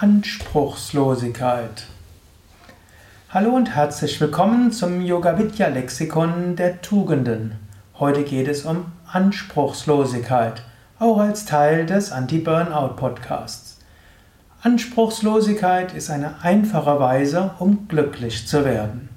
[0.00, 1.88] Anspruchslosigkeit.
[3.30, 7.56] Hallo und herzlich willkommen zum Yoga Vidya Lexikon der Tugenden.
[7.98, 10.62] Heute geht es um Anspruchslosigkeit,
[11.00, 13.80] auch als Teil des Anti-Burnout Podcasts.
[14.62, 19.08] Anspruchslosigkeit ist eine einfache Weise, um glücklich zu werden.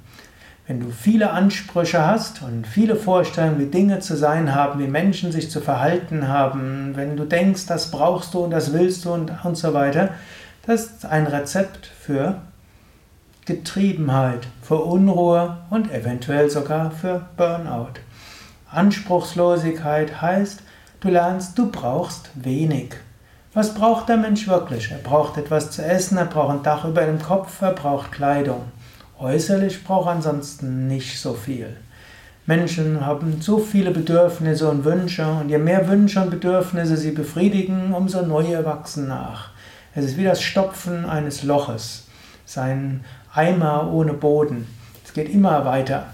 [0.66, 5.32] Wenn du viele Ansprüche hast und viele Vorstellungen, wie Dinge zu sein haben, wie Menschen
[5.32, 9.32] sich zu verhalten haben, wenn du denkst, das brauchst du und das willst du und,
[9.44, 10.10] und so weiter,
[10.66, 12.42] das ist ein Rezept für
[13.46, 18.00] Getriebenheit, für Unruhe und eventuell sogar für Burnout.
[18.70, 20.62] Anspruchslosigkeit heißt,
[21.00, 22.94] du lernst, du brauchst wenig.
[23.54, 24.92] Was braucht der Mensch wirklich?
[24.92, 28.64] Er braucht etwas zu essen, er braucht ein Dach über dem Kopf, er braucht Kleidung.
[29.20, 31.76] Äußerlich braucht ansonsten nicht so viel.
[32.46, 37.94] Menschen haben so viele Bedürfnisse und Wünsche und je mehr Wünsche und Bedürfnisse sie befriedigen,
[37.94, 39.50] umso neue wachsen nach.
[39.94, 42.06] Es ist wie das Stopfen eines Loches,
[42.46, 44.68] sein Eimer ohne Boden.
[45.04, 46.14] Es geht immer weiter.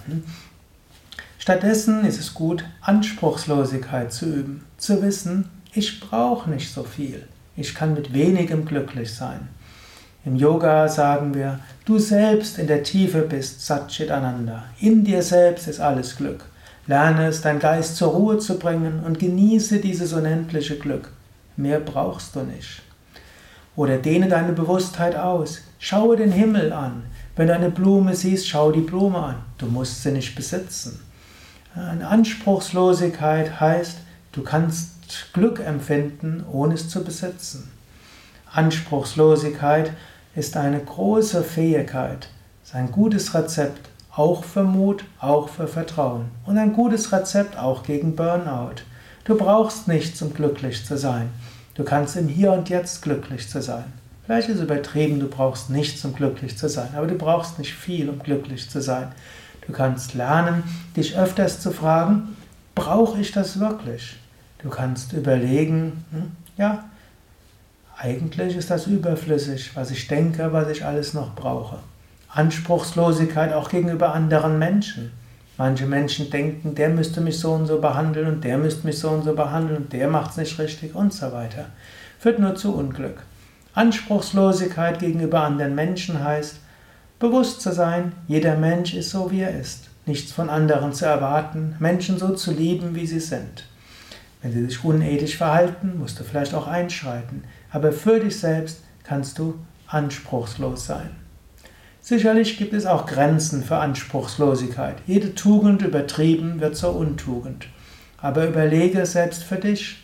[1.37, 7.75] Stattdessen ist es gut, Anspruchslosigkeit zu üben, zu wissen, ich brauche nicht so viel, ich
[7.75, 9.47] kann mit wenigem glücklich sein.
[10.25, 14.65] Im Yoga sagen wir, du selbst in der Tiefe bist Satchit Ananda.
[14.79, 16.43] In dir selbst ist alles Glück.
[16.87, 21.11] Lerne es, dein Geist zur Ruhe zu bringen und genieße dieses unendliche Glück.
[21.55, 22.81] Mehr brauchst du nicht.
[23.77, 25.61] Oder dehne deine Bewusstheit aus.
[25.79, 27.03] Schaue den Himmel an.
[27.35, 29.35] Wenn du eine Blume siehst, schau die Blume an.
[29.59, 30.99] Du musst sie nicht besitzen.
[31.75, 33.99] Eine Anspruchslosigkeit heißt,
[34.31, 37.71] du kannst Glück empfinden, ohne es zu besitzen.
[38.51, 39.91] Anspruchslosigkeit
[40.35, 42.29] ist eine große Fähigkeit,
[42.63, 47.83] ist ein gutes Rezept, auch für Mut, auch für Vertrauen und ein gutes Rezept auch
[47.83, 48.81] gegen Burnout.
[49.25, 51.29] Du brauchst nichts, um glücklich zu sein.
[51.77, 53.85] Du kannst im Hier und Jetzt glücklich zu sein.
[54.25, 57.73] Vielleicht ist es übertrieben, du brauchst nichts, um glücklich zu sein, aber du brauchst nicht
[57.73, 59.09] viel, um glücklich zu sein.
[59.65, 60.63] Du kannst lernen,
[60.95, 62.35] dich öfters zu fragen,
[62.73, 64.17] brauche ich das wirklich?
[64.63, 66.85] Du kannst überlegen, hm, ja,
[67.95, 71.77] eigentlich ist das überflüssig, was ich denke, was ich alles noch brauche.
[72.29, 75.11] Anspruchslosigkeit auch gegenüber anderen Menschen.
[75.57, 79.09] Manche Menschen denken, der müsste mich so und so behandeln und der müsste mich so
[79.09, 81.65] und so behandeln und der macht es nicht richtig und so weiter.
[82.19, 83.23] Führt nur zu Unglück.
[83.73, 86.59] Anspruchslosigkeit gegenüber anderen Menschen heißt,
[87.19, 89.89] bewusst zu sein, jeder Mensch ist so, wie er ist.
[90.05, 93.65] Nichts von anderen zu erwarten, Menschen so zu lieben, wie sie sind.
[94.41, 99.39] Wenn sie sich unethisch verhalten, musst du vielleicht auch einschreiten, aber für dich selbst kannst
[99.39, 99.55] du
[99.87, 101.09] anspruchslos sein.
[102.07, 104.95] Sicherlich gibt es auch Grenzen für Anspruchslosigkeit.
[105.07, 107.67] Jede Tugend übertrieben wird zur Untugend.
[108.17, 109.97] Aber überlege selbst für dich,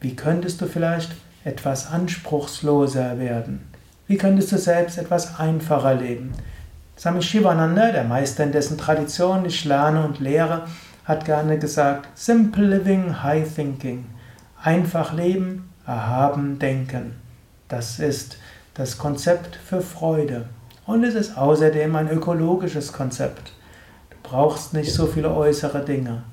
[0.00, 1.12] wie könntest du vielleicht
[1.44, 3.60] etwas anspruchsloser werden?
[4.08, 6.32] Wie könntest du selbst etwas einfacher leben?
[6.98, 10.66] Swami Shivananda, der Meister in dessen Tradition ich lerne und lehre,
[11.04, 14.06] hat gerne gesagt, Simple Living, High Thinking.
[14.60, 17.12] Einfach leben, erhaben denken.
[17.68, 18.38] Das ist
[18.74, 20.46] das Konzept für Freude.
[20.86, 23.52] Und es ist außerdem ein ökologisches Konzept.
[24.10, 26.24] Du brauchst nicht so viele äußere Dinge.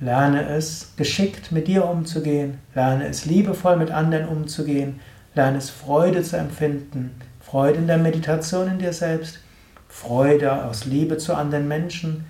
[0.00, 2.58] Lerne es, geschickt mit dir umzugehen.
[2.74, 5.00] Lerne es, liebevoll mit anderen umzugehen.
[5.34, 7.14] Lerne es, Freude zu empfinden.
[7.40, 9.40] Freude in der Meditation in dir selbst.
[9.88, 12.24] Freude aus Liebe zu anderen Menschen.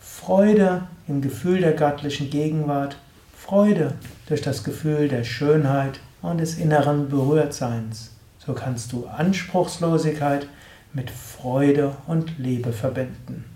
[0.00, 2.96] Freude im Gefühl der göttlichen Gegenwart,
[3.36, 3.94] Freude
[4.28, 8.12] durch das Gefühl der Schönheit und des inneren Berührtseins.
[8.38, 10.46] So kannst du Anspruchslosigkeit
[10.94, 13.51] mit Freude und Liebe verbinden.